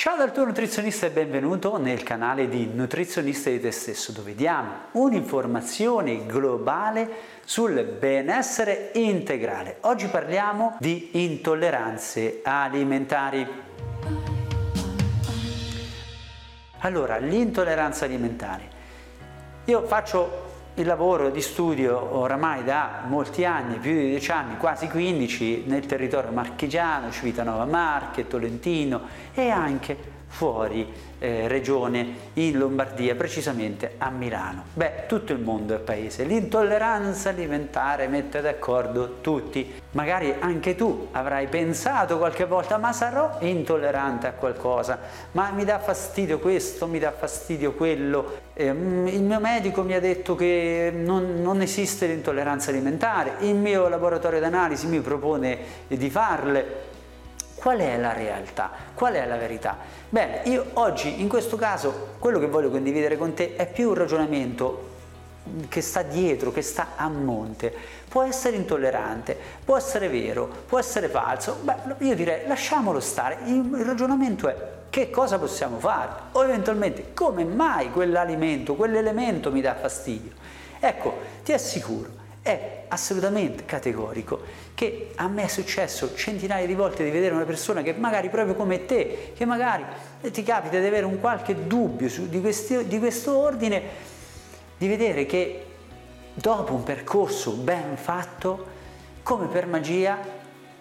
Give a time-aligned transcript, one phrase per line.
[0.00, 4.70] Ciao dal tuo nutrizionista e benvenuto nel canale di Nutrizionista di te stesso dove diamo
[4.92, 7.10] un'informazione globale
[7.44, 9.76] sul benessere integrale.
[9.82, 13.46] Oggi parliamo di intolleranze alimentari.
[16.78, 18.68] Allora, l'intolleranza alimentare.
[19.66, 24.88] Io faccio il lavoro di studio oramai da molti anni, più di 10 anni, quasi
[24.88, 29.02] 15, nel territorio marchigiano, Civitanova Marche, Tolentino
[29.34, 30.86] e anche fuori
[31.18, 34.64] eh, regione in Lombardia, precisamente a Milano.
[34.72, 36.24] Beh, tutto il mondo è paese.
[36.24, 39.78] L'intolleranza alimentare mette d'accordo tutti.
[39.92, 44.98] Magari anche tu avrai pensato qualche volta, ma sarò intollerante a qualcosa,
[45.32, 48.38] ma mi dà fastidio questo, mi dà fastidio quello.
[48.54, 53.88] Eh, il mio medico mi ha detto che non, non esiste l'intolleranza alimentare, il mio
[53.88, 56.98] laboratorio d'analisi mi propone di farle
[57.60, 58.70] Qual è la realtà?
[58.94, 59.76] Qual è la verità?
[60.08, 63.96] Bene, io oggi in questo caso quello che voglio condividere con te è più un
[63.96, 64.88] ragionamento
[65.68, 67.70] che sta dietro, che sta a monte.
[68.08, 71.58] Può essere intollerante, può essere vero, può essere falso.
[71.60, 73.40] Beh, io direi lasciamolo stare.
[73.44, 74.56] Il ragionamento è
[74.88, 76.12] che cosa possiamo fare?
[76.32, 80.32] O eventualmente come mai quell'alimento, quell'elemento mi dà fastidio?
[80.80, 81.14] Ecco,
[81.44, 84.40] ti assicuro è assolutamente categorico
[84.74, 88.54] che a me è successo centinaia di volte di vedere una persona che magari proprio
[88.54, 89.84] come te, che magari
[90.32, 93.82] ti capita di avere un qualche dubbio su, di, questi, di questo ordine,
[94.78, 95.66] di vedere che
[96.32, 98.78] dopo un percorso ben fatto,
[99.22, 100.18] come per magia,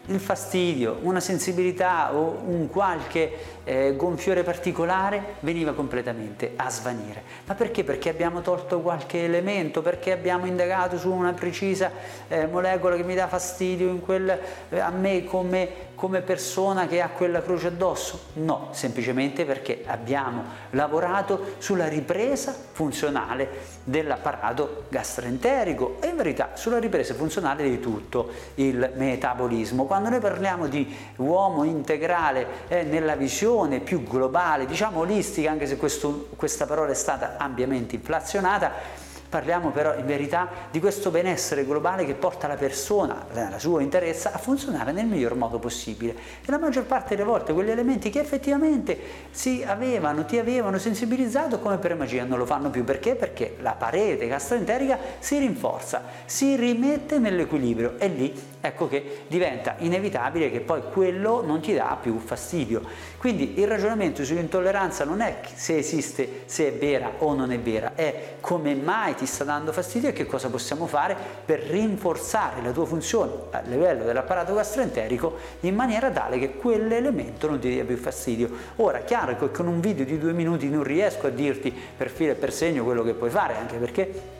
[0.09, 7.21] il fastidio, una sensibilità o un qualche eh, gonfiore particolare veniva completamente a svanire.
[7.45, 7.83] Ma perché?
[7.83, 11.91] Perché abbiamo tolto qualche elemento, perché abbiamo indagato su una precisa
[12.27, 17.09] eh, molecola che mi dà fastidio quel, eh, a me come, come persona che ha
[17.09, 18.19] quella croce addosso?
[18.33, 27.13] No, semplicemente perché abbiamo lavorato sulla ripresa funzionale dell'apparato gastroenterico e in verità sulla ripresa
[27.13, 29.85] funzionale di tutto il metabolismo.
[29.85, 35.75] Quando noi parliamo di uomo integrale eh, nella visione più globale, diciamo olistica, anche se
[35.75, 38.71] questo, questa parola è stata ampiamente inflazionata,
[39.29, 44.33] Parliamo però in verità di questo benessere globale che porta la persona, la sua interezza,
[44.33, 46.15] a funzionare nel miglior modo possibile.
[46.41, 48.97] E la maggior parte delle volte quegli elementi che effettivamente
[49.29, 52.83] si avevano, ti avevano sensibilizzato come per magia non lo fanno più.
[52.83, 53.13] Perché?
[53.13, 60.49] Perché la parete gastroenterica si rinforza, si rimette nell'equilibrio e lì ecco che diventa inevitabile
[60.49, 62.81] che poi quello non ti dà più fastidio.
[63.17, 67.91] Quindi il ragionamento sull'intolleranza non è se esiste, se è vera o non è vera,
[67.93, 72.71] è come mai ti sta dando fastidio e che cosa possiamo fare per rinforzare la
[72.71, 77.97] tua funzione a livello dell'apparato gastroenterico in maniera tale che quell'elemento non ti dia più
[77.97, 78.49] fastidio.
[78.77, 82.31] Ora, chiaro che con un video di due minuti non riesco a dirti per filo
[82.31, 84.37] e per segno quello che puoi fare, anche perché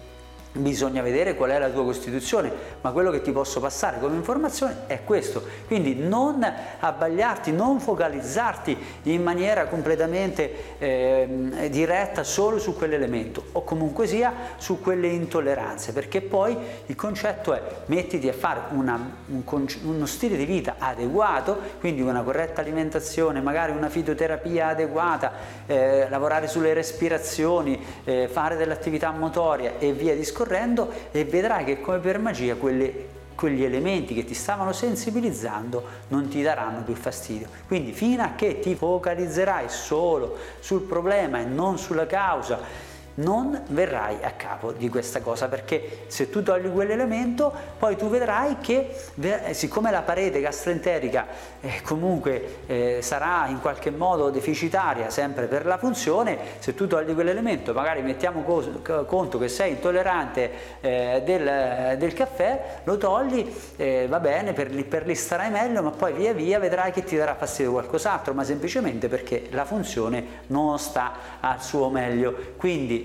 [0.52, 2.52] bisogna vedere qual è la tua costituzione,
[2.82, 5.44] ma quello che ti posso passare come informazione è questo.
[5.68, 6.46] Quindi non
[6.80, 14.82] abbagliarti, non focalizzarti in maniera completamente eh, diretta solo su quell'elemento o comunque sia su
[14.82, 20.46] quelle intolleranze, perché poi il concetto è mettiti a fare una, un, uno stile di
[20.46, 25.31] vita adeguato, quindi una corretta alimentazione, magari una fitoterapia adeguata,
[25.68, 31.81] eh, lavorare sulle respirazioni, eh, fare dell'attività motoria e via discorrendo scorrendo e vedrai che
[31.81, 37.47] come per magia quelle quegli elementi che ti stavano sensibilizzando non ti daranno più fastidio.
[37.67, 42.59] Quindi fino a che ti focalizzerai solo sul problema e non sulla causa,
[43.16, 48.58] non verrai a capo di questa cosa perché se tu togli quell'elemento poi tu vedrai
[48.59, 51.28] che eh, siccome la parete gastroenterica
[51.59, 57.14] eh, comunque eh, sarà in qualche modo deficitaria sempre per la funzione se tu togli
[57.14, 64.19] quell'elemento magari mettiamo conto che sei intollerante eh, del, del, caffè lo togli eh, va
[64.19, 67.72] bene per, per lì starai meglio ma poi via via vedrai che ti darà fastidio
[67.72, 72.54] qualcos'altro ma semplicemente perché la funzione non sta al suo meglio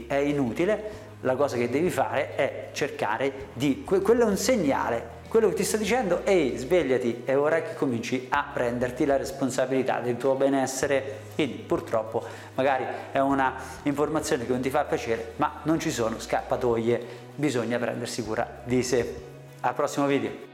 [0.06, 5.48] è inutile, la cosa che devi fare è cercare di, quello è un segnale, quello
[5.48, 10.16] che ti sto dicendo, ehi svegliati, è ora che cominci a prenderti la responsabilità del
[10.16, 12.22] tuo benessere, quindi purtroppo
[12.54, 17.04] magari è una informazione che non ti fa piacere, ma non ci sono scappatoie,
[17.34, 19.14] bisogna prendersi cura di sé.
[19.60, 20.53] Al prossimo video!